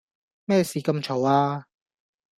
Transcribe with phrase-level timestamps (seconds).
[0.45, 1.67] 咩事咁嘈呀